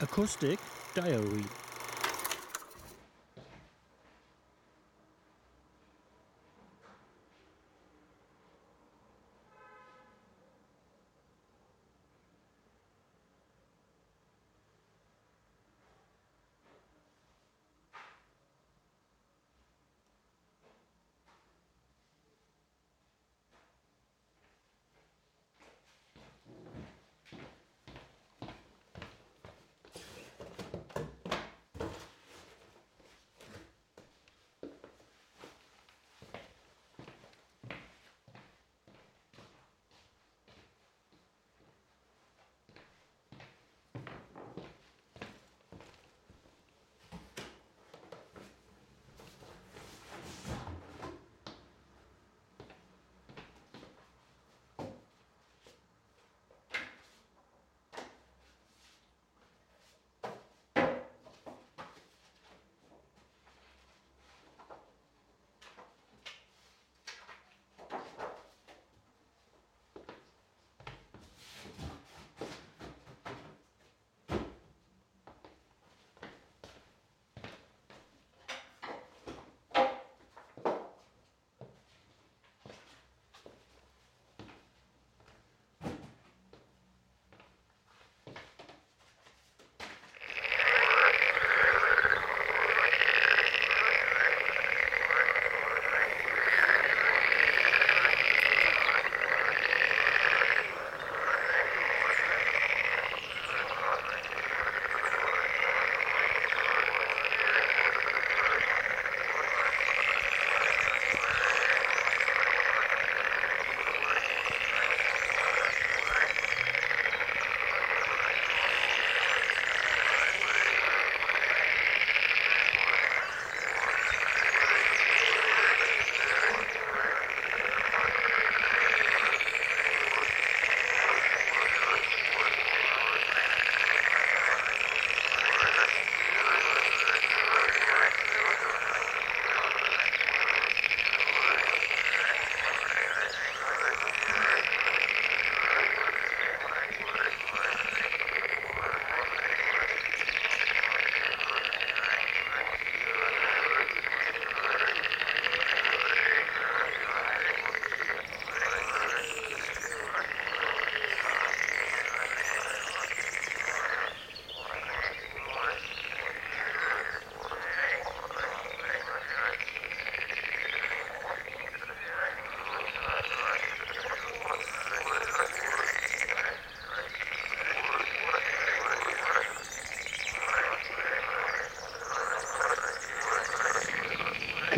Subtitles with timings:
[0.00, 0.58] Acoustic
[0.94, 1.67] Diary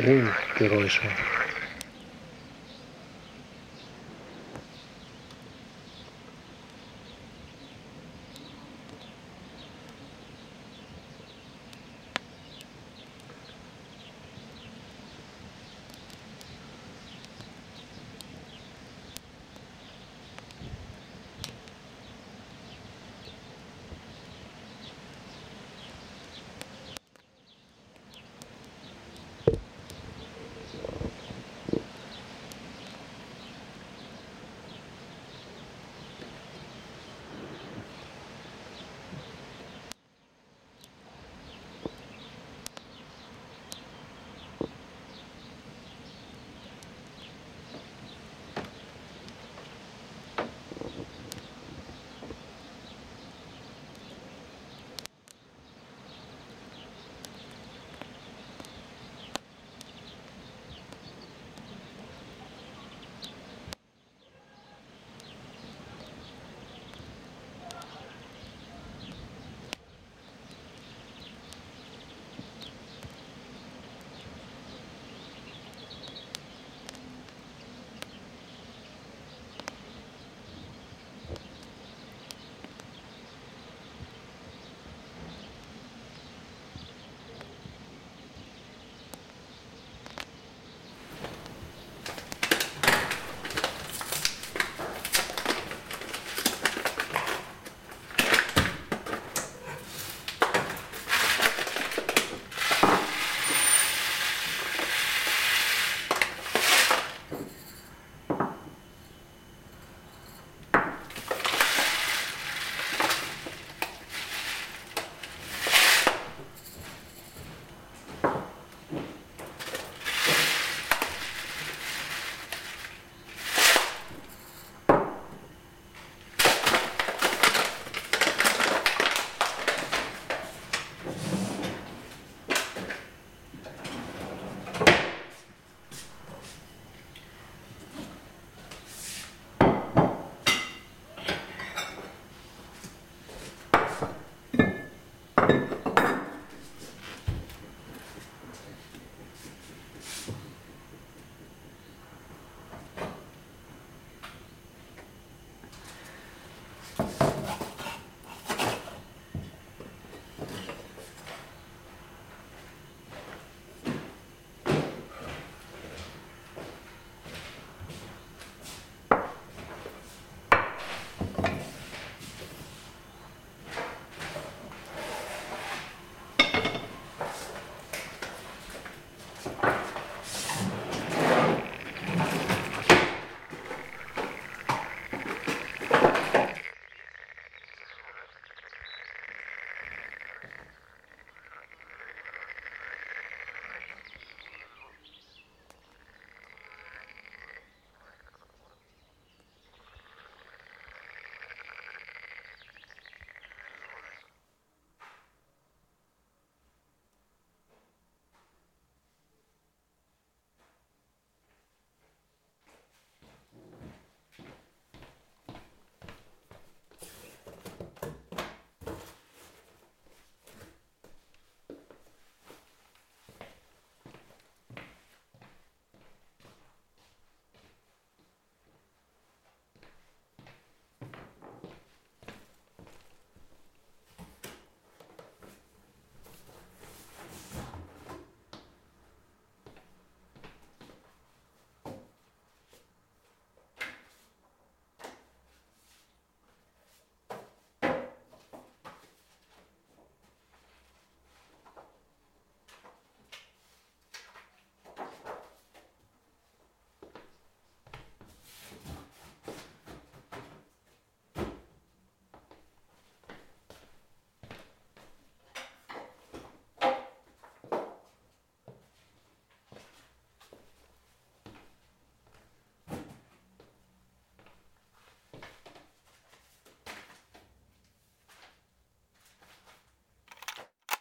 [0.00, 1.14] terrible, pero eso.